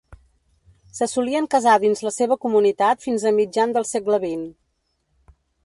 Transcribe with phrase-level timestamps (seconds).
[0.99, 4.51] Se solien casar dins la seva comunitat fins a mitjan del segle XX.